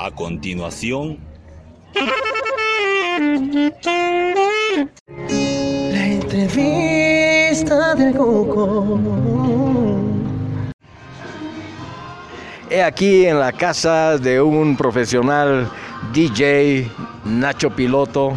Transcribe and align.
A 0.00 0.12
continuación, 0.12 1.18
La 5.90 6.06
entrevista 6.06 7.96
del 7.96 8.14
Coco. 8.14 9.00
He 12.70 12.80
aquí 12.80 13.26
en 13.26 13.40
la 13.40 13.50
casa 13.50 14.18
de 14.18 14.40
un 14.40 14.76
profesional 14.76 15.68
DJ, 16.12 16.88
Nacho 17.24 17.70
Piloto. 17.70 18.34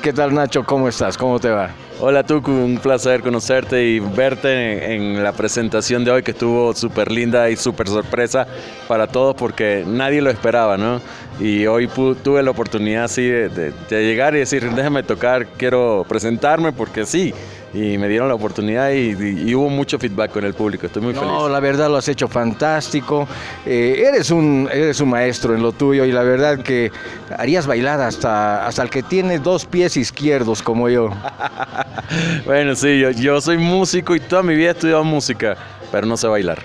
¿Qué 0.00 0.12
tal 0.12 0.32
Nacho? 0.32 0.62
¿Cómo 0.64 0.86
estás? 0.88 1.18
¿Cómo 1.18 1.40
te 1.40 1.50
va? 1.50 1.70
Hola 2.00 2.22
Tuku, 2.22 2.52
un 2.52 2.78
placer 2.78 3.22
conocerte 3.22 3.84
y 3.84 3.98
verte 3.98 4.94
en, 4.94 5.20
la 5.24 5.32
presentación 5.32 6.04
de 6.04 6.12
hoy 6.12 6.22
que 6.22 6.30
estuvo 6.30 6.72
súper 6.72 7.10
linda 7.10 7.50
y 7.50 7.56
súper 7.56 7.88
sorpresa 7.88 8.46
para 8.86 9.08
todos 9.08 9.34
porque 9.34 9.82
nadie 9.84 10.22
lo 10.22 10.30
esperaba, 10.30 10.76
¿no? 10.76 11.00
Y 11.40 11.66
hoy 11.66 11.88
tuve 11.88 12.40
la 12.44 12.52
oportunidad 12.52 13.04
así 13.04 13.22
de, 13.26 13.48
de- 13.48 13.72
de 13.90 14.04
llegar 14.04 14.36
y 14.36 14.38
decir, 14.38 14.70
déjame 14.70 15.02
tocar, 15.02 15.46
quiero 15.56 16.06
presentarme 16.08 16.72
porque 16.72 17.04
sí. 17.04 17.34
Y 17.74 17.98
me 17.98 18.08
dieron 18.08 18.28
la 18.28 18.34
oportunidad 18.34 18.90
y, 18.92 19.10
y- 19.12 19.44
y 19.50 19.54
hubo 19.54 19.68
mucho 19.68 19.98
feedback 19.98 20.32
con 20.32 20.42
el 20.44 20.54
público, 20.54 20.86
estoy 20.86 21.02
muy 21.02 21.12
No, 21.12 21.20
feliz. 21.20 21.52
la 21.52 21.60
verdad 21.60 21.90
lo 21.90 21.96
has 21.98 22.08
hecho 22.08 22.26
fantástico. 22.26 23.28
Eh, 23.66 24.04
eres, 24.08 24.30
un, 24.30 24.68
eres 24.72 24.98
un 25.00 25.10
maestro 25.10 25.54
en 25.54 25.62
lo 25.62 25.72
tuyo 25.72 26.06
y 26.06 26.12
la 26.12 26.22
verdad 26.22 26.60
que 26.60 26.90
harías 27.36 27.66
bailar 27.66 28.00
hasta, 28.00 28.66
hasta 28.66 28.82
el 28.82 28.88
que 28.88 29.02
tiene 29.02 29.38
dos 29.38 29.66
pies 29.66 29.96
izquierdos 29.98 30.62
como 30.62 30.88
yo. 30.88 31.10
Bueno, 32.46 32.74
sí, 32.74 32.98
yo, 33.00 33.10
yo 33.10 33.38
soy 33.40 33.58
músico 33.58 34.14
y 34.16 34.20
toda 34.20 34.42
mi 34.42 34.54
vida 34.54 34.68
he 34.68 34.72
estudiado 34.72 35.04
música, 35.04 35.56
pero 35.92 36.06
no 36.06 36.16
sé 36.16 36.26
bailar. 36.26 36.58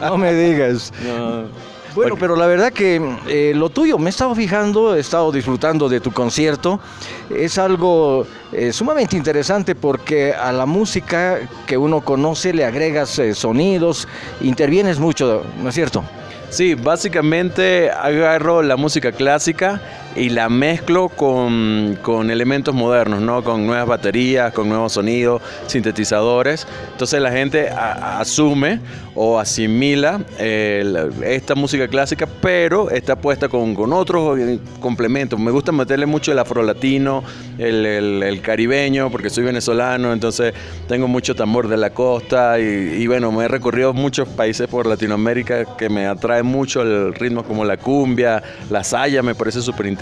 No 0.00 0.18
me 0.18 0.34
digas. 0.34 0.92
No. 1.06 1.71
Bueno, 1.94 2.16
pero 2.18 2.36
la 2.36 2.46
verdad 2.46 2.72
que 2.72 3.00
eh, 3.28 3.52
lo 3.54 3.68
tuyo, 3.68 3.98
me 3.98 4.06
he 4.06 4.10
estado 4.10 4.34
fijando, 4.34 4.96
he 4.96 5.00
estado 5.00 5.30
disfrutando 5.30 5.90
de 5.90 6.00
tu 6.00 6.10
concierto. 6.10 6.80
Es 7.28 7.58
algo 7.58 8.26
eh, 8.50 8.72
sumamente 8.72 9.16
interesante 9.16 9.74
porque 9.74 10.32
a 10.32 10.52
la 10.52 10.64
música 10.64 11.40
que 11.66 11.76
uno 11.76 12.00
conoce 12.00 12.54
le 12.54 12.64
agregas 12.64 13.18
eh, 13.18 13.34
sonidos, 13.34 14.08
intervienes 14.40 14.98
mucho, 14.98 15.42
¿no 15.62 15.68
es 15.68 15.74
cierto? 15.74 16.02
Sí, 16.48 16.74
básicamente 16.74 17.90
agarro 17.90 18.62
la 18.62 18.76
música 18.76 19.12
clásica 19.12 19.80
y 20.14 20.28
la 20.28 20.48
mezclo 20.50 21.08
con, 21.08 21.98
con 22.02 22.30
elementos 22.30 22.74
modernos, 22.74 23.20
¿no? 23.22 23.42
Con 23.42 23.66
nuevas 23.66 23.86
baterías, 23.86 24.52
con 24.52 24.68
nuevos 24.68 24.92
sonidos, 24.92 25.40
sintetizadores. 25.66 26.66
Entonces 26.92 27.20
la 27.22 27.30
gente 27.32 27.70
asume 27.70 28.80
o 29.14 29.38
asimila 29.38 30.20
eh, 30.38 31.08
esta 31.24 31.54
música 31.54 31.88
clásica, 31.88 32.26
pero 32.40 32.90
está 32.90 33.16
puesta 33.16 33.48
con, 33.48 33.74
con 33.74 33.92
otros 33.92 34.38
eh, 34.38 34.58
complementos. 34.80 35.38
Me 35.40 35.50
gusta 35.50 35.72
meterle 35.72 36.06
mucho 36.06 36.32
el 36.32 36.38
afrolatino, 36.38 37.22
el, 37.58 37.86
el- 37.86 38.40
caribeño, 38.42 39.08
porque 39.10 39.30
soy 39.30 39.44
venezolano, 39.44 40.12
entonces 40.12 40.52
tengo 40.88 41.06
mucho 41.06 41.34
tambor 41.36 41.68
de 41.68 41.76
la 41.76 41.90
costa 41.90 42.58
y, 42.58 42.64
y 42.98 43.06
bueno, 43.06 43.30
me 43.30 43.44
he 43.44 43.48
recorrido 43.48 43.92
muchos 43.92 44.26
países 44.28 44.66
por 44.66 44.86
Latinoamérica 44.86 45.76
que 45.76 45.88
me 45.88 46.06
atrae 46.06 46.42
mucho 46.42 46.82
el 46.82 47.14
ritmo 47.14 47.44
como 47.44 47.64
la 47.64 47.76
cumbia, 47.76 48.42
la 48.68 48.82
saya, 48.82 49.22
me 49.22 49.34
parece 49.34 49.62
súper 49.62 49.86
interesante 49.86 50.01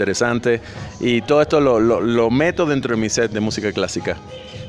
y 0.99 1.21
todo 1.21 1.41
esto 1.41 1.59
lo, 1.61 1.79
lo- 1.79 2.01
lo 2.01 2.29
meto 2.29 2.65
dentro 2.65 2.95
de 2.95 3.01
mi 3.01 3.09
set 3.09 3.31
de 3.31 3.39
música 3.39 3.71
clásica. 3.71 4.17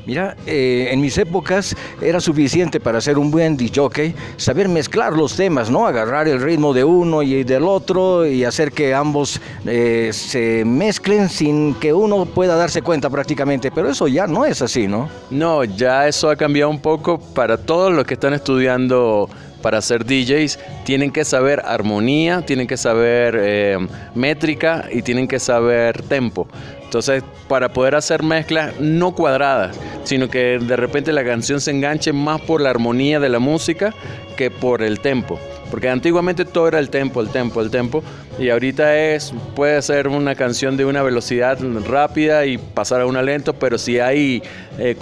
Mira, 0.05 0.35
eh, 0.45 0.89
en 0.91 0.99
mis 0.99 1.17
épocas 1.17 1.73
era 2.01 2.19
suficiente 2.19 2.81
para 2.81 2.99
ser 2.99 3.17
un 3.17 3.31
buen 3.31 3.55
DJ 3.55 4.13
saber 4.35 4.67
mezclar 4.67 5.13
los 5.13 5.33
temas, 5.37 5.69
¿no? 5.69 5.87
Agarrar 5.87 6.27
el 6.27 6.41
ritmo 6.41 6.73
de 6.73 6.83
uno 6.83 7.23
y 7.23 7.45
del 7.45 7.63
otro 7.63 8.25
y 8.25 8.43
hacer 8.43 8.73
que 8.73 8.93
ambos 8.93 9.39
eh, 9.65 10.09
se 10.11 10.65
mezclen 10.65 11.29
sin 11.29 11.73
que 11.75 11.93
uno 11.93 12.25
pueda 12.25 12.57
darse 12.57 12.81
cuenta 12.81 13.09
prácticamente. 13.09 13.71
Pero 13.71 13.89
eso 13.89 14.09
ya 14.09 14.27
no 14.27 14.43
es 14.43 14.61
así, 14.61 14.89
¿no? 14.89 15.09
No, 15.29 15.63
ya 15.63 16.05
eso 16.05 16.29
ha 16.29 16.35
cambiado 16.35 16.69
un 16.69 16.79
poco 16.81 17.17
para 17.17 17.55
todos 17.57 17.93
los 17.93 18.03
que 18.05 18.15
están 18.15 18.33
estudiando 18.33 19.29
para 19.63 19.81
ser 19.81 20.05
DJs. 20.05 20.59
Tienen 20.83 21.09
que 21.09 21.25
saber 21.25 21.63
armonía, 21.65 22.43
tienen 22.45 22.67
que 22.67 22.77
saber 22.77 23.35
eh, 23.39 23.77
métrica 24.13 24.85
y 24.91 25.01
tienen 25.01 25.27
que 25.27 25.39
saber 25.39 26.03
tempo. 26.03 26.47
Entonces, 26.83 27.23
para 27.47 27.73
poder 27.73 27.95
hacer 27.95 28.21
mezclas 28.21 28.79
no 28.79 29.15
cuadradas, 29.15 29.75
sino 30.03 30.29
que 30.29 30.59
de 30.59 30.75
repente 30.75 31.11
la 31.11 31.23
canción 31.23 31.59
se 31.59 31.71
enganche 31.71 32.13
más 32.13 32.39
por 32.41 32.61
la 32.61 32.69
armonía 32.69 33.19
de 33.19 33.29
la 33.29 33.39
música 33.39 33.95
que 34.37 34.51
por 34.51 34.83
el 34.83 34.99
tempo. 34.99 35.39
Porque 35.71 35.89
antiguamente 35.89 36.45
todo 36.45 36.67
era 36.67 36.77
el 36.77 36.91
tempo, 36.91 37.19
el 37.19 37.29
tempo, 37.29 37.61
el 37.61 37.71
tempo. 37.71 38.03
Y 38.37 38.49
ahorita 38.49 38.95
es, 38.95 39.33
puede 39.55 39.81
ser 39.81 40.07
una 40.07 40.35
canción 40.35 40.77
de 40.77 40.85
una 40.85 41.01
velocidad 41.01 41.57
rápida 41.87 42.45
y 42.45 42.59
pasar 42.59 43.01
a 43.01 43.07
una 43.07 43.23
lento, 43.23 43.53
pero 43.53 43.79
si 43.79 43.99
hay 43.99 44.43
eh, 44.77 44.95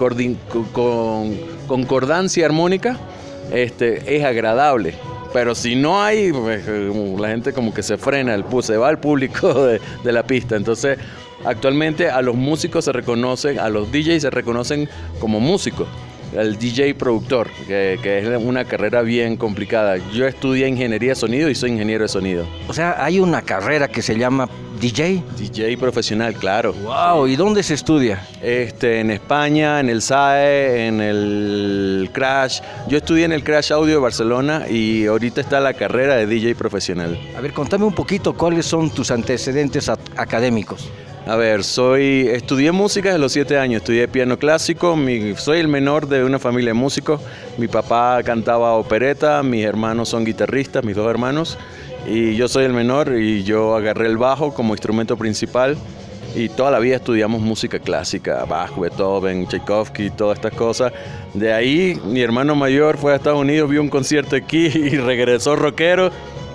concordancia 1.67 2.45
armónica, 2.45 2.97
este, 3.51 4.15
es 4.15 4.23
agradable. 4.23 4.93
Pero 5.33 5.55
si 5.55 5.75
no 5.75 6.01
hay, 6.01 6.31
pues, 6.33 6.65
la 6.67 7.29
gente 7.29 7.53
como 7.53 7.73
que 7.73 7.83
se 7.83 7.97
frena, 7.97 8.33
el, 8.33 8.43
se 8.61 8.77
va 8.77 8.89
al 8.89 8.99
público 8.99 9.53
de, 9.65 9.79
de 10.03 10.11
la 10.11 10.23
pista. 10.23 10.55
Entonces, 10.55 10.97
actualmente 11.45 12.09
a 12.09 12.21
los 12.21 12.35
músicos 12.35 12.85
se 12.85 12.91
reconocen, 12.91 13.59
a 13.59 13.69
los 13.69 13.91
DJs 13.91 14.21
se 14.21 14.29
reconocen 14.29 14.89
como 15.19 15.39
músicos. 15.39 15.87
El 16.33 16.57
DJ 16.57 16.95
productor, 16.95 17.49
que, 17.67 17.99
que 18.01 18.19
es 18.19 18.41
una 18.41 18.65
carrera 18.65 19.01
bien 19.01 19.35
complicada. 19.37 19.97
Yo 20.13 20.27
estudié 20.27 20.67
ingeniería 20.67 21.09
de 21.09 21.15
sonido 21.15 21.49
y 21.49 21.55
soy 21.55 21.71
ingeniero 21.71 22.03
de 22.03 22.07
sonido. 22.07 22.45
O 22.67 22.73
sea, 22.73 23.03
hay 23.03 23.19
una 23.19 23.41
carrera 23.41 23.87
que 23.87 24.01
se 24.01 24.17
llama 24.17 24.49
DJ. 24.81 25.23
DJ 25.37 25.77
profesional, 25.77 26.33
claro. 26.33 26.73
¡Wow! 26.73 27.27
¿Y 27.27 27.35
dónde 27.35 27.61
se 27.61 27.75
estudia? 27.75 28.25
Este, 28.41 28.99
en 28.99 29.11
España, 29.11 29.79
en 29.79 29.89
el 29.89 30.01
SAE, 30.01 30.87
en 30.87 31.01
el 31.01 32.09
Crash. 32.11 32.61
Yo 32.87 32.97
estudié 32.97 33.25
en 33.25 33.31
el 33.31 33.43
Crash 33.43 33.71
Audio 33.71 33.95
de 33.95 34.01
Barcelona 34.01 34.65
y 34.67 35.05
ahorita 35.05 35.39
está 35.41 35.59
la 35.59 35.73
carrera 35.73 36.15
de 36.15 36.25
DJ 36.25 36.55
profesional. 36.55 37.19
A 37.37 37.41
ver, 37.41 37.53
contame 37.53 37.85
un 37.85 37.93
poquito 37.93 38.33
cuáles 38.33 38.65
son 38.65 38.89
tus 38.89 39.11
antecedentes 39.11 39.87
académicos. 39.89 40.89
A 41.27 41.35
ver, 41.35 41.63
soy 41.63 42.27
estudié 42.27 42.71
música 42.71 43.09
desde 43.09 43.19
los 43.19 43.31
siete 43.31 43.57
años, 43.57 43.81
estudié 43.81 44.07
piano 44.07 44.37
clásico, 44.39 44.95
mi- 44.95 45.35
soy 45.35 45.59
el 45.59 45.67
menor 45.67 46.07
de 46.07 46.23
una 46.23 46.39
familia 46.39 46.71
de 46.71 46.73
músicos. 46.73 47.21
Mi 47.57 47.67
papá 47.67 48.21
cantaba 48.23 48.73
opereta, 48.73 49.43
mis 49.43 49.63
hermanos 49.63 50.09
son 50.09 50.25
guitarristas, 50.25 50.83
mis 50.83 50.95
dos 50.95 51.07
hermanos, 51.09 51.57
y 52.07 52.35
yo 52.35 52.47
soy 52.47 52.65
el 52.65 52.73
menor 52.73 53.13
y 53.19 53.43
yo 53.43 53.75
agarré 53.75 54.07
el 54.07 54.17
bajo 54.17 54.53
como 54.53 54.73
instrumento 54.73 55.15
principal. 55.15 55.77
Y 56.33 56.47
toda 56.47 56.71
la 56.71 56.79
vida 56.79 56.95
estudiamos 56.95 57.41
música 57.41 57.77
clásica, 57.77 58.45
Bach, 58.45 58.71
Beethoven, 58.79 59.47
Tchaikovsky, 59.47 60.11
todas 60.11 60.37
estas 60.37 60.53
cosas. 60.53 60.93
De 61.33 61.51
ahí 61.53 61.99
mi 62.05 62.21
hermano 62.21 62.55
mayor 62.55 62.97
fue 62.97 63.11
a 63.11 63.17
Estados 63.17 63.39
Unidos, 63.41 63.69
vio 63.69 63.81
un 63.81 63.89
concierto 63.89 64.35
aquí 64.37 64.65
y 64.73 64.97
regresó 64.97 65.55
rockero. 65.55 66.09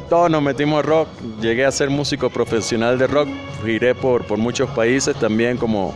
Todos 0.09 0.31
nos 0.31 0.43
metimos 0.43 0.85
rock. 0.85 1.09
Llegué 1.41 1.65
a 1.65 1.71
ser 1.73 1.91
músico 1.91 2.31
profesional 2.31 2.99
de 2.99 3.07
rock. 3.07 3.29
Giré 3.65 3.95
por, 3.95 4.25
por 4.25 4.39
muchos 4.39 4.71
países 4.71 5.17
también 5.17 5.57
como, 5.57 5.93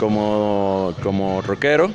como, 0.00 0.92
como 1.02 1.40
rockero. 1.42 1.90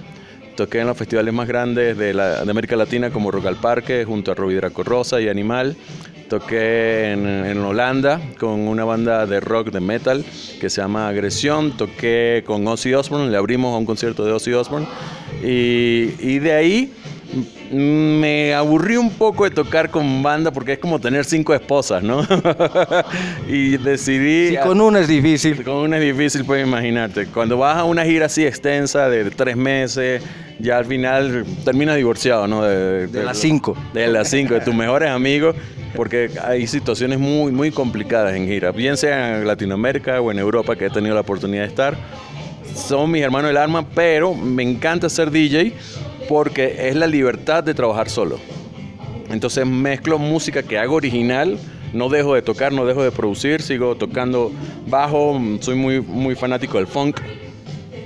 Toqué 0.56 0.80
en 0.80 0.88
los 0.88 0.98
festivales 0.98 1.34
más 1.34 1.48
grandes 1.48 1.98
de, 1.98 2.14
la- 2.14 2.44
de 2.46 2.52
América 2.52 2.76
Latina 2.76 3.10
como 3.12 3.32
Rock 3.32 3.46
al 3.48 3.56
Parque 3.58 4.04
junto 4.06 4.32
a 4.32 4.36
Robbie 4.36 4.56
Draco 4.58 4.84
Rosa 4.84 5.20
y 5.20 5.28
Animal. 5.28 5.76
Toqué 6.30 7.12
en, 7.12 7.26
en 7.28 7.58
Holanda 7.60 8.22
con 8.40 8.68
una 8.68 8.86
banda 8.86 9.26
de 9.26 9.40
rock 9.40 9.72
de 9.72 9.80
metal 9.80 10.24
que 10.62 10.70
se 10.70 10.80
llama 10.82 11.10
Agresión. 11.10 11.76
Toqué 11.76 12.44
con 12.46 12.66
Ozzy 12.68 12.94
Osbourne, 12.94 13.32
le 13.32 13.38
abrimos 13.38 13.74
a 13.74 13.78
un 13.78 13.86
concierto 13.86 14.24
de 14.26 14.32
Ozzy 14.34 14.54
Osbourne. 14.54 14.88
Y, 15.44 16.14
y 16.20 16.40
de 16.40 16.54
ahí 16.54 16.94
me 17.72 18.54
aburrí 18.54 18.98
un 18.98 19.12
poco 19.12 19.44
de 19.44 19.52
tocar 19.52 19.90
con 19.90 20.24
banda 20.24 20.52
porque 20.52 20.74
es 20.74 20.80
como 20.80 21.00
tener 21.00 21.26
cinco 21.26 21.54
esposas, 21.54 22.02
¿no? 22.02 22.26
y 23.48 23.78
decidí... 23.78 24.50
Si 24.50 24.58
con 24.58 24.82
una 24.82 25.00
es 25.00 25.08
difícil. 25.08 25.64
Con 25.64 25.76
una 25.76 25.98
es 25.98 26.04
difícil, 26.04 26.46
puedes 26.46 26.66
imaginarte. 26.66 27.28
Cuando 27.28 27.58
vas 27.58 27.78
a 27.78 27.84
una 27.84 28.04
gira 28.06 28.26
así 28.26 28.46
extensa 28.46 29.10
de 29.10 29.30
tres 29.30 29.56
meses, 29.56 30.24
ya 30.60 30.78
al 30.78 30.86
final 30.86 31.46
terminas 31.64 31.96
divorciado, 31.96 32.48
¿no? 32.48 32.64
De, 32.64 33.08
De 33.08 33.24
las 33.24 33.38
cinco. 33.38 33.78
De 33.94 34.08
las 34.08 34.30
cinco, 34.30 34.56
de 34.56 34.62
tus 34.62 34.74
mejores 34.74 35.10
amigos, 35.10 35.56
porque 35.96 36.32
hay 36.44 36.66
situaciones 36.66 37.20
muy, 37.20 37.52
muy 37.52 37.72
complicadas 37.72 38.36
en 38.36 38.48
gira, 38.48 38.72
bien 38.72 38.98
sea 38.98 39.40
en 39.40 39.48
Latinoamérica 39.48 40.20
o 40.22 40.32
en 40.32 40.40
Europa, 40.40 40.76
que 40.76 40.88
he 40.88 40.90
tenido 40.90 41.14
la 41.14 41.22
oportunidad 41.22 41.64
de 41.64 41.70
estar. 41.70 41.96
Son 42.76 43.12
mis 43.12 43.22
hermanos 43.22 43.50
del 43.50 43.58
alma, 43.58 43.86
pero 43.94 44.34
me 44.34 44.64
encanta 44.64 45.10
ser 45.10 45.32
DJ 45.32 45.74
porque 46.30 46.88
es 46.88 46.96
la 46.96 47.08
libertad 47.08 47.64
de 47.64 47.74
trabajar 47.74 48.08
solo. 48.08 48.40
Entonces 49.32 49.66
mezclo 49.66 50.20
música 50.20 50.62
que 50.64 50.78
hago 50.78 50.96
original, 50.96 51.58
no 51.92 52.08
dejo 52.08 52.36
de 52.36 52.44
tocar, 52.44 52.72
no 52.72 52.86
dejo 52.86 53.04
de 53.04 53.12
producir, 53.12 53.64
sigo 53.64 53.96
tocando 53.96 54.52
bajo, 54.88 55.42
soy 55.60 55.76
muy, 55.76 56.00
muy 56.02 56.36
fanático 56.36 56.78
del 56.78 56.86
funk. 56.86 57.20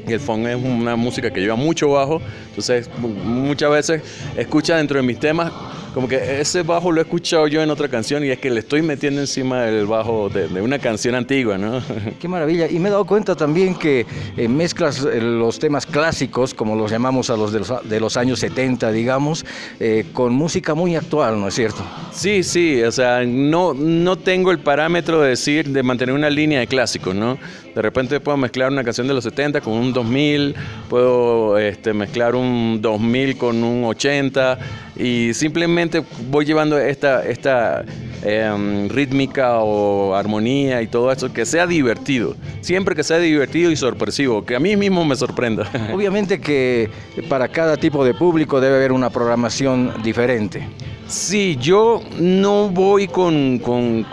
Y 0.08 0.14
el 0.14 0.20
funk 0.22 0.48
es 0.48 0.56
una 0.56 0.96
música 0.96 1.32
que 1.32 1.42
lleva 1.42 1.56
mucho 1.56 1.90
bajo, 1.90 2.22
entonces 2.50 2.90
mu- 2.98 3.10
muchas 3.10 3.72
veces 3.72 4.02
escucha 4.38 4.78
dentro 4.78 5.00
de 5.00 5.06
mis 5.06 5.20
temas 5.20 5.52
como 5.94 6.08
que 6.08 6.42
ese 6.42 6.64
bajo 6.64 6.92
lo 6.92 7.00
he 7.00 7.04
escuchado 7.04 7.48
yo 7.48 7.62
en 7.62 7.70
otra 7.70 7.88
canción 7.88 8.24
y 8.24 8.30
es 8.30 8.40
que 8.40 8.50
le 8.50 8.62
estoy 8.62 8.82
metiendo 8.82 9.22
encima 9.22 9.62
del 9.62 9.86
bajo 9.86 10.30
de, 10.30 10.62
una 10.62 10.80
canción 10.80 11.14
antigua, 11.14 11.58
¿no? 11.58 11.82
Qué 12.20 12.28
maravilla. 12.28 12.70
Y 12.70 12.80
me 12.80 12.90
he 12.90 12.92
dado 12.92 13.06
cuenta 13.06 13.36
también 13.36 13.76
que 13.76 14.06
eh, 14.36 14.48
mezclas 14.48 15.06
eh, 15.06 15.22
los 15.22 15.60
temas 15.60 15.86
clásicos, 15.86 16.54
como 16.54 16.76
los 16.76 16.90
llamamos 16.90 17.30
a 17.30 17.38
los 17.38 17.52
de 17.52 17.60
los, 17.60 17.90
de 17.90 18.00
los 18.00 18.18
años 18.18 18.40
70, 18.40 18.92
digamos, 18.92 19.46
eh, 19.80 20.06
con 20.14 20.34
música 20.34 20.74
muy 20.74 20.96
actual, 20.96 21.40
¿no 21.40 21.48
es 21.48 21.54
cierto? 21.54 21.84
Sí, 22.12 22.44
sí, 22.44 22.82
o 22.82 22.92
sea, 22.92 23.24
no, 23.26 23.74
no 23.74 24.18
tengo 24.18 24.52
el 24.52 24.60
parámetro 24.60 25.22
de 25.22 25.30
decir, 25.30 25.70
de 25.70 25.84
mantener 25.84 26.16
una 26.16 26.30
línea 26.30 26.60
de 26.60 26.68
clásicos, 26.68 27.14
¿no? 27.14 27.38
De 27.76 27.82
repente 27.82 28.20
puedo 28.20 28.38
mezclar 28.38 28.72
una 28.72 28.84
canción 28.84 29.08
de 29.08 29.16
los 29.16 29.24
70 29.24 29.62
con 29.62 29.74
un 29.74 29.94
2000, 29.94 30.56
puedo 30.90 31.58
este, 31.58 31.94
mezclar 31.94 32.36
un 32.36 32.80
2000 32.82 33.38
con 33.38 33.64
un 33.64 33.86
80 33.86 34.60
y 34.96 35.34
simplemente 35.34 35.83
voy 36.30 36.46
llevando 36.46 36.78
esta, 36.78 37.26
esta 37.26 37.84
em, 38.24 38.90
rítmica 38.90 39.60
o 39.60 40.16
armonía 40.16 40.82
y 40.82 40.88
todo 40.88 41.12
eso 41.12 41.32
que 41.32 41.46
sea 41.46 41.68
divertido, 41.68 42.36
siempre 42.62 42.96
que 42.96 43.04
sea 43.04 43.20
divertido 43.20 43.72
y 43.72 43.76
sorpresivo, 43.76 44.46
que 44.46 44.56
a 44.56 44.60
mí 44.60 44.76
mismo 44.76 45.06
me 45.06 45.16
sorprenda. 45.16 45.70
Obviamente 45.94 46.40
que 46.40 46.90
para 47.30 47.48
cada 47.48 47.78
tipo 47.78 48.06
de 48.06 48.14
público 48.14 48.62
debe 48.62 48.78
haber 48.78 48.92
una 48.92 49.10
programación 49.10 49.94
diferente. 50.04 50.68
Sí, 51.14 51.58
yo 51.62 52.02
no 52.20 52.70
voy 52.70 53.08
con, 53.08 53.60
con, 53.60 54.04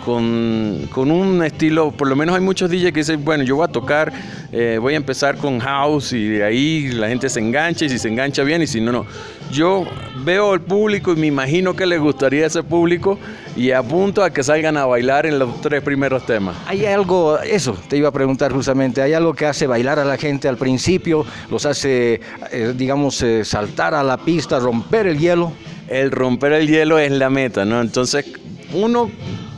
un 0.95 1.43
estilo, 1.43 1.89
por 1.89 2.07
lo 2.07 2.15
menos 2.15 2.35
hay 2.35 2.41
muchos 2.41 2.69
DJs 2.69 2.91
que 2.91 2.99
dicen, 2.99 3.25
bueno, 3.25 3.43
yo 3.43 3.55
voy 3.55 3.65
a 3.65 3.69
tocar, 3.69 4.13
eh, 4.51 4.77
voy 4.79 4.93
a 4.93 4.97
empezar 4.97 5.35
con 5.37 5.59
house 5.59 6.13
y 6.13 6.27
de 6.27 6.43
ahí 6.43 6.89
la 6.89 7.09
gente 7.09 7.27
se 7.27 7.39
engancha 7.39 7.85
y 7.85 7.89
si 7.89 7.97
se 7.97 8.07
engancha 8.07 8.43
bien 8.43 8.61
y 8.61 8.67
si 8.67 8.79
no, 8.79 8.91
no. 8.91 9.07
Yo 9.51 9.87
veo 10.23 10.53
al 10.53 10.61
público 10.61 11.11
y 11.11 11.15
me 11.15 11.25
imagino 11.25 11.75
que 11.75 11.87
le 11.87 11.97
gustaría 11.97 12.43
a 12.43 12.47
ese 12.47 12.61
público 12.61 13.17
y 13.55 13.71
apunto 13.71 14.23
a 14.23 14.29
que 14.29 14.43
salgan 14.43 14.77
a 14.77 14.85
bailar 14.85 15.25
en 15.25 15.39
los 15.39 15.59
tres 15.59 15.81
primeros 15.81 16.23
temas. 16.27 16.55
Hay 16.67 16.85
algo, 16.85 17.39
eso 17.39 17.75
te 17.89 17.97
iba 17.97 18.09
a 18.09 18.13
preguntar 18.13 18.53
justamente, 18.53 19.01
hay 19.01 19.13
algo 19.13 19.33
que 19.33 19.47
hace 19.47 19.65
bailar 19.65 19.97
a 19.97 20.05
la 20.05 20.17
gente 20.17 20.47
al 20.47 20.57
principio, 20.57 21.25
los 21.49 21.65
hace, 21.65 22.21
eh, 22.51 22.73
digamos, 22.77 23.23
eh, 23.23 23.43
saltar 23.43 23.95
a 23.95 24.03
la 24.03 24.17
pista, 24.17 24.59
romper 24.59 25.07
el 25.07 25.17
hielo 25.17 25.51
el 25.91 26.09
romper 26.11 26.53
el 26.53 26.67
hielo 26.67 26.97
es 26.97 27.11
la 27.11 27.29
meta, 27.29 27.65
¿no? 27.65 27.81
Entonces, 27.81 28.25
uno 28.73 29.11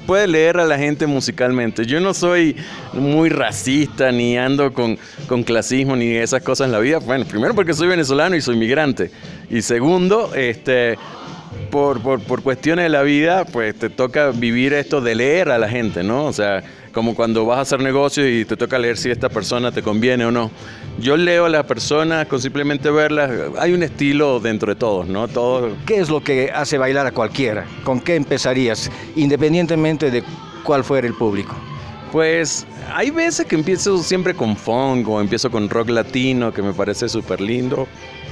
puede 0.08 0.28
leer 0.28 0.58
a 0.58 0.66
la 0.66 0.78
gente 0.78 1.06
musicalmente. 1.08 1.86
Yo 1.86 2.00
no 2.00 2.14
soy 2.14 2.56
muy 2.94 3.30
racista, 3.30 4.12
ni 4.12 4.38
ando 4.38 4.74
con, 4.74 4.98
con, 5.28 5.44
clasismo, 5.44 5.96
ni 5.96 6.16
esas 6.16 6.42
cosas 6.42 6.66
en 6.66 6.72
la 6.72 6.80
vida. 6.80 6.98
Bueno, 6.98 7.26
primero 7.26 7.54
porque 7.54 7.74
soy 7.74 7.88
venezolano 7.88 8.36
y 8.36 8.42
soy 8.42 8.58
migrante. 8.58 9.12
Y 9.50 9.62
segundo, 9.62 10.34
este, 10.36 10.98
por, 11.70 12.02
por, 12.02 12.20
por 12.22 12.42
cuestiones 12.42 12.86
de 12.86 12.90
la 12.90 13.04
vida, 13.04 13.46
pues 13.46 13.76
te 13.76 13.90
toca 13.90 14.32
vivir 14.32 14.74
esto 14.74 15.02
de 15.02 15.16
leer 15.16 15.50
a 15.50 15.58
la 15.58 15.70
gente, 15.70 16.04
¿no? 16.04 16.26
O 16.26 16.34
sea, 16.34 16.64
como 16.94 17.16
cuando 17.16 17.46
vas 17.46 17.58
a 17.58 17.62
hacer 17.62 17.82
negocios 17.82 18.28
y 18.30 18.46
te 18.46 18.56
toca 18.56 18.78
leer 18.78 18.98
si 18.98 19.10
esta 19.10 19.28
persona 19.28 19.72
te 19.72 19.82
conviene 19.82 20.26
o 20.26 20.32
no. 20.32 20.52
Yo 21.00 21.18
leo 21.18 21.46
a 21.46 21.50
las 21.50 21.66
personas 21.66 22.28
con 22.28 22.40
simplemente 22.40 22.90
verlas. 22.92 23.32
Hay 23.60 23.74
un 23.74 23.84
estilo 23.84 24.40
dentro 24.40 24.70
de 24.74 24.76
todos, 24.80 25.08
¿no? 25.08 25.28
Todo... 25.28 25.76
¿Qué 25.86 25.98
es 25.98 26.10
lo 26.10 26.24
que 26.24 26.52
hace 26.52 26.78
bailar 26.78 27.08
a 27.08 27.12
cualquiera? 27.12 27.66
¿Con 27.84 28.00
qué 28.00 28.16
empezarías, 28.16 28.92
independientemente 29.16 30.12
de 30.12 30.24
cuál 30.64 30.84
fuera 30.84 31.08
el 31.08 31.16
público? 31.16 31.56
Pues 32.12 32.68
hay 32.94 33.10
veces 33.10 33.48
que 33.48 33.56
empiezo 33.56 33.98
siempre 33.98 34.36
con 34.36 34.56
funk 34.56 35.10
o 35.10 35.20
empiezo 35.20 35.50
con 35.50 35.68
rock 35.70 35.90
latino, 35.90 36.54
que 36.54 36.62
me 36.62 36.74
parece 36.74 37.10
súper 37.10 37.42
lindo. 37.42 37.88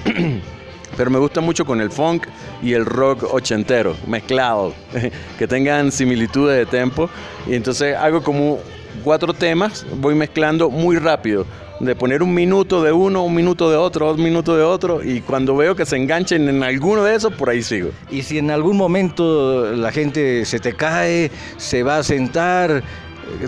Pero 0.97 1.09
me 1.09 1.19
gusta 1.19 1.41
mucho 1.41 1.65
con 1.65 1.81
el 1.81 1.91
funk 1.91 2.27
y 2.61 2.73
el 2.73 2.85
rock 2.85 3.33
ochentero, 3.33 3.95
mezclado, 4.07 4.73
que 5.39 5.47
tengan 5.47 5.91
similitudes 5.91 6.57
de 6.57 6.65
tempo. 6.65 7.09
Y 7.47 7.55
entonces 7.55 7.95
hago 7.95 8.21
como 8.21 8.59
cuatro 9.03 9.33
temas, 9.33 9.85
voy 9.97 10.15
mezclando 10.15 10.69
muy 10.69 10.97
rápido 10.97 11.45
de 11.79 11.95
poner 11.95 12.21
un 12.21 12.33
minuto 12.33 12.83
de 12.83 12.91
uno, 12.91 13.23
un 13.23 13.33
minuto 13.33 13.71
de 13.71 13.75
otro, 13.75 14.05
dos 14.07 14.17
minutos 14.17 14.55
de 14.55 14.63
otro, 14.63 15.03
y 15.03 15.21
cuando 15.21 15.55
veo 15.55 15.75
que 15.75 15.85
se 15.85 15.97
enganchen 15.97 16.47
en 16.47 16.61
alguno 16.61 17.03
de 17.03 17.15
esos, 17.15 17.33
por 17.33 17.49
ahí 17.49 17.63
sigo. 17.63 17.89
Y 18.11 18.21
si 18.21 18.37
en 18.37 18.51
algún 18.51 18.77
momento 18.77 19.71
la 19.75 19.91
gente 19.91 20.45
se 20.45 20.59
te 20.59 20.73
cae, 20.73 21.31
se 21.57 21.81
va 21.81 21.97
a 21.97 22.03
sentar, 22.03 22.83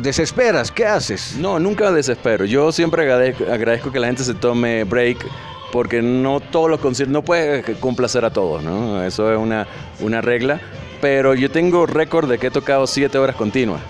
desesperas, 0.01 0.71
¿qué 0.71 0.85
haces? 0.85 1.35
No, 1.37 1.59
nunca 1.59 1.91
desespero. 1.91 2.45
Yo 2.45 2.71
siempre 2.71 3.03
agradezco, 3.03 3.91
que 3.91 3.99
la 3.99 4.07
gente 4.07 4.23
se 4.23 4.33
tome 4.33 4.83
break 4.83 5.25
porque 5.73 6.03
no 6.03 6.39
todos 6.39 6.69
los 6.69 6.79
conciertos, 6.79 7.11
no 7.11 7.23
puede 7.23 7.63
complacer 7.79 8.23
a 8.25 8.29
todos, 8.29 8.63
¿no? 8.63 9.03
Eso 9.03 9.33
es 9.33 9.39
una, 9.39 9.65
una 10.01 10.21
regla. 10.21 10.61
Pero 11.01 11.33
yo 11.33 11.49
tengo 11.49 11.87
récord 11.87 12.29
de 12.29 12.37
que 12.37 12.47
he 12.47 12.51
tocado 12.51 12.85
siete 12.85 13.17
horas 13.17 13.35
continuas. 13.35 13.81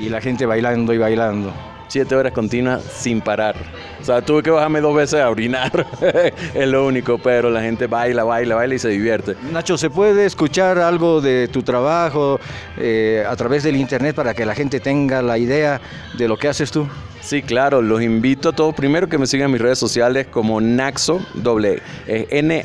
Y 0.00 0.08
la 0.08 0.22
gente 0.22 0.46
bailando 0.46 0.94
y 0.94 0.98
bailando 0.98 1.52
siete 1.88 2.14
horas 2.14 2.32
continuas 2.32 2.82
sin 2.82 3.20
parar. 3.20 3.56
O 4.00 4.04
sea, 4.04 4.22
tuve 4.22 4.42
que 4.42 4.50
bajarme 4.50 4.80
dos 4.80 4.94
veces 4.94 5.20
a 5.20 5.30
orinar, 5.30 5.86
es 6.54 6.68
lo 6.68 6.86
único, 6.86 7.18
pero 7.18 7.50
la 7.50 7.62
gente 7.62 7.86
baila, 7.86 8.24
baila, 8.24 8.56
baila 8.56 8.74
y 8.74 8.78
se 8.78 8.88
divierte. 8.88 9.34
Nacho, 9.50 9.78
¿se 9.78 9.90
puede 9.90 10.26
escuchar 10.26 10.78
algo 10.78 11.20
de 11.20 11.48
tu 11.48 11.62
trabajo 11.62 12.38
eh, 12.76 13.24
a 13.26 13.34
través 13.36 13.62
del 13.62 13.76
internet 13.76 14.14
para 14.14 14.34
que 14.34 14.44
la 14.44 14.54
gente 14.54 14.80
tenga 14.80 15.22
la 15.22 15.38
idea 15.38 15.80
de 16.18 16.28
lo 16.28 16.36
que 16.36 16.48
haces 16.48 16.70
tú? 16.70 16.86
Sí, 17.20 17.40
claro, 17.40 17.80
los 17.80 18.02
invito 18.02 18.50
a 18.50 18.52
todos 18.52 18.74
primero 18.74 19.08
que 19.08 19.16
me 19.16 19.26
sigan 19.26 19.46
en 19.46 19.52
mis 19.52 19.62
redes 19.62 19.78
sociales 19.78 20.26
como 20.30 20.60
Naxo, 20.60 21.24
doble, 21.32 21.80
N-A-X-O, 22.06 22.64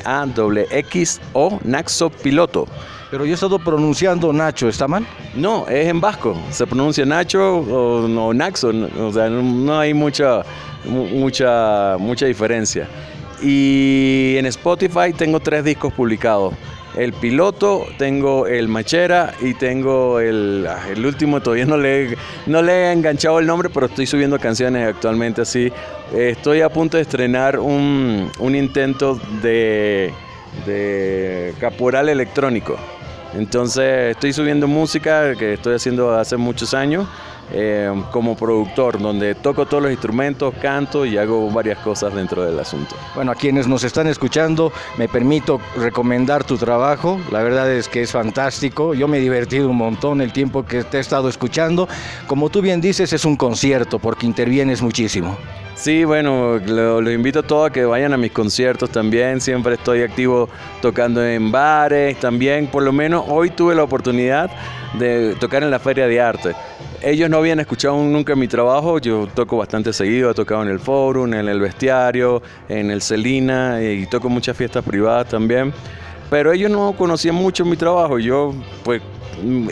Naxo 1.64 2.10
Piloto. 2.10 2.68
Pero 3.10 3.24
yo 3.24 3.32
he 3.32 3.34
estado 3.34 3.58
pronunciando 3.58 4.32
Nacho, 4.32 4.68
¿está 4.68 4.86
mal? 4.86 5.04
No, 5.34 5.66
es 5.66 5.88
en 5.88 6.00
vasco. 6.00 6.36
Se 6.50 6.64
pronuncia 6.66 7.04
Nacho 7.04 7.58
o, 7.58 8.32
Naxo. 8.32 8.70
O 9.00 9.12
sea, 9.12 9.28
no 9.28 9.78
hay 9.78 9.92
mucha, 9.92 10.42
mucha, 10.84 11.96
mucha 11.98 12.26
diferencia. 12.26 12.88
Y 13.42 14.36
en 14.36 14.46
Spotify 14.46 15.12
tengo 15.16 15.40
tres 15.40 15.64
discos 15.64 15.92
publicados. 15.92 16.54
El 16.96 17.12
piloto, 17.12 17.86
tengo 17.98 18.46
el 18.46 18.68
Machera 18.68 19.34
y 19.40 19.54
tengo 19.54 20.18
el, 20.20 20.66
ah, 20.68 20.88
el 20.90 21.06
último, 21.06 21.40
todavía 21.40 21.64
no 21.64 21.76
le, 21.76 22.16
no 22.46 22.62
le 22.62 22.72
he 22.72 22.92
enganchado 22.92 23.38
el 23.38 23.46
nombre, 23.46 23.70
pero 23.70 23.86
estoy 23.86 24.06
subiendo 24.06 24.38
canciones 24.40 24.88
actualmente 24.88 25.40
así. 25.42 25.72
Estoy 26.12 26.62
a 26.62 26.68
punto 26.68 26.96
de 26.96 27.04
estrenar 27.04 27.60
un, 27.60 28.30
un 28.40 28.54
intento 28.56 29.20
de, 29.40 30.12
de 30.66 31.54
caporal 31.60 32.08
electrónico. 32.08 32.76
Entonces 33.34 34.12
estoy 34.12 34.32
subiendo 34.32 34.66
música 34.66 35.34
que 35.36 35.54
estoy 35.54 35.74
haciendo 35.74 36.12
hace 36.12 36.36
muchos 36.36 36.74
años 36.74 37.06
eh, 37.52 37.90
como 38.12 38.36
productor, 38.36 39.00
donde 39.00 39.34
toco 39.34 39.66
todos 39.66 39.82
los 39.82 39.90
instrumentos, 39.90 40.54
canto 40.62 41.04
y 41.04 41.18
hago 41.18 41.50
varias 41.50 41.78
cosas 41.80 42.14
dentro 42.14 42.44
del 42.44 42.58
asunto. 42.58 42.94
Bueno, 43.14 43.32
a 43.32 43.34
quienes 43.34 43.66
nos 43.66 43.82
están 43.82 44.06
escuchando, 44.06 44.72
me 44.96 45.08
permito 45.08 45.60
recomendar 45.76 46.44
tu 46.44 46.56
trabajo. 46.56 47.20
La 47.32 47.42
verdad 47.42 47.70
es 47.72 47.88
que 47.88 48.02
es 48.02 48.12
fantástico. 48.12 48.94
Yo 48.94 49.08
me 49.08 49.18
he 49.18 49.20
divertido 49.20 49.68
un 49.68 49.76
montón 49.76 50.20
el 50.20 50.32
tiempo 50.32 50.64
que 50.64 50.84
te 50.84 50.98
he 50.98 51.00
estado 51.00 51.28
escuchando. 51.28 51.88
Como 52.28 52.50
tú 52.50 52.62
bien 52.62 52.80
dices, 52.80 53.12
es 53.12 53.24
un 53.24 53.36
concierto 53.36 53.98
porque 53.98 54.26
intervienes 54.26 54.80
muchísimo. 54.80 55.36
Sí, 55.74 56.04
bueno, 56.04 56.58
los 56.58 57.12
invito 57.12 57.38
a 57.38 57.42
todos 57.42 57.70
a 57.70 57.72
que 57.72 57.84
vayan 57.84 58.12
a 58.12 58.18
mis 58.18 58.32
conciertos 58.32 58.90
también. 58.90 59.40
Siempre 59.40 59.74
estoy 59.74 60.02
activo 60.02 60.48
tocando 60.82 61.24
en 61.24 61.50
bares 61.50 62.20
también. 62.20 62.66
Por 62.66 62.82
lo 62.82 62.92
menos 62.92 63.24
hoy 63.28 63.50
tuve 63.50 63.74
la 63.74 63.82
oportunidad 63.82 64.50
de 64.98 65.34
tocar 65.40 65.62
en 65.62 65.70
la 65.70 65.78
Feria 65.78 66.06
de 66.06 66.20
Arte. 66.20 66.54
Ellos 67.02 67.30
no 67.30 67.38
habían 67.38 67.60
escuchado 67.60 67.96
nunca 67.96 68.36
mi 68.36 68.46
trabajo, 68.46 68.98
yo 68.98 69.26
toco 69.34 69.56
bastante 69.56 69.90
seguido, 69.94 70.30
he 70.30 70.34
tocado 70.34 70.62
en 70.62 70.68
el 70.68 70.78
Forum, 70.78 71.32
en 71.32 71.48
el 71.48 71.58
Bestiario, 71.58 72.42
en 72.68 72.90
el 72.90 73.00
Celina 73.00 73.82
y 73.82 74.04
toco 74.06 74.28
muchas 74.28 74.54
fiestas 74.54 74.84
privadas 74.84 75.28
también. 75.28 75.72
Pero 76.28 76.52
ellos 76.52 76.70
no 76.70 76.92
conocían 76.92 77.36
mucho 77.36 77.64
mi 77.64 77.78
trabajo, 77.78 78.18
yo 78.18 78.52
pues 78.84 79.00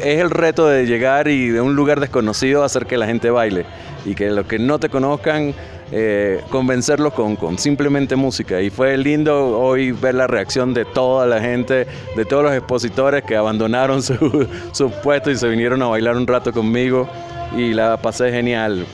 es 0.03 0.21
el 0.21 0.31
reto 0.31 0.67
de 0.67 0.87
llegar 0.87 1.29
y 1.29 1.51
de 1.51 1.61
un 1.61 1.77
lugar 1.77 2.01
desconocido 2.01 2.65
hacer 2.65 2.87
que 2.87 2.97
la 2.97 3.05
gente 3.05 3.29
baile 3.29 3.67
y 4.07 4.15
que 4.15 4.31
los 4.31 4.47
que 4.47 4.59
no 4.59 4.79
te 4.79 4.89
conozcan 4.89 5.55
eh, 5.91 6.43
convencerlos 6.51 7.15
con, 7.15 7.37
con, 7.37 7.59
simplemente 7.59 8.17
música. 8.17 8.61
Y 8.61 8.71
fue 8.71 8.97
lindo 8.97 9.59
hoy 9.59 9.93
ver 9.93 10.15
la 10.15 10.27
reacción 10.27 10.75
de 10.75 10.85
toda 10.85 11.27
la 11.27 11.41
gente, 11.41 11.87
de 12.17 12.25
todos 12.25 12.43
los 12.45 12.53
expositores 12.53 13.25
que 13.25 13.37
abandonaron 13.37 14.03
su, 14.03 14.47
su 14.73 14.91
puesto 15.03 15.31
y 15.31 15.37
se 15.37 15.49
vinieron 15.49 15.83
a 15.83 15.87
bailar 15.87 16.17
un 16.17 16.27
rato 16.27 16.53
conmigo. 16.53 17.09
Y 17.57 17.73
la 17.73 17.97
pasé 17.97 18.31
genial. 18.31 18.85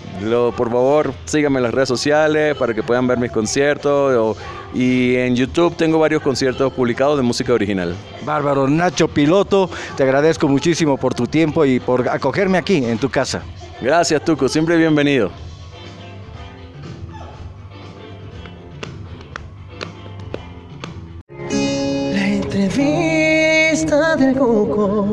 por 0.56 0.70
favor, 0.70 1.12
síganme 1.24 1.58
en 1.58 1.64
las 1.64 1.74
redes 1.74 1.88
sociales 1.88 2.56
para 2.56 2.72
que 2.72 2.84
puedan 2.84 3.06
ver 3.06 3.18
mis 3.18 3.32
conciertos. 3.32 4.36
y 4.72 5.16
en 5.16 5.34
YouTube 5.34 5.76
tengo 5.76 5.98
varios 5.98 6.22
conciertos 6.22 6.72
publicados 6.72 7.16
de 7.16 7.24
música 7.24 7.52
original. 7.52 7.96
Bárbaro, 8.24 8.68
Nacho 8.68 9.08
Piloto, 9.08 9.68
te 9.96 10.04
agradezco 10.04 10.46
muchísimo 10.46 10.96
por 10.96 11.14
tu 11.14 11.26
tiempo 11.26 11.64
y 11.64 11.80
por 11.80 12.08
acogerme 12.08 12.56
aquí 12.56 12.76
en 12.76 12.98
tu 12.98 13.10
casa. 13.10 13.42
Gracias, 13.80 14.24
Tuco, 14.24 14.48
siempre 14.48 14.76
bienvenido. 14.76 15.32
Fiesta 23.94 24.16
del 24.16 24.36
coco. 24.36 25.03